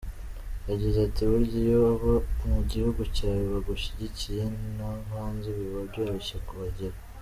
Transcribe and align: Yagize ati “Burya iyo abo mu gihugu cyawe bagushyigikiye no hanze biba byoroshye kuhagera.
Yagize 0.69 0.97
ati 1.07 1.21
“Burya 1.29 1.55
iyo 1.63 1.77
abo 1.93 2.13
mu 2.51 2.61
gihugu 2.71 3.01
cyawe 3.15 3.43
bagushyigikiye 3.53 4.43
no 4.75 4.89
hanze 5.13 5.47
biba 5.57 5.79
byoroshye 5.89 6.37
kuhagera. 6.47 6.97